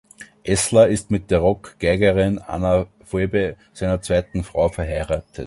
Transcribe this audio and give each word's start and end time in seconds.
Esler 0.43 0.87
ist 0.87 1.11
mit 1.11 1.29
der 1.29 1.37
Rock-Geigerin 1.41 2.39
Anna 2.39 2.87
Phoebe, 3.05 3.55
seiner 3.71 4.01
zweiten 4.01 4.43
Frau, 4.43 4.67
verheiratet. 4.69 5.39